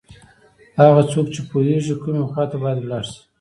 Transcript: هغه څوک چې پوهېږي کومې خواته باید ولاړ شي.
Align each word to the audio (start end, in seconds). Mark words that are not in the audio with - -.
هغه 0.79 1.01
څوک 1.11 1.25
چې 1.33 1.41
پوهېږي 1.49 1.95
کومې 2.01 2.23
خواته 2.31 2.57
باید 2.63 2.79
ولاړ 2.81 3.03
شي. 3.11 3.21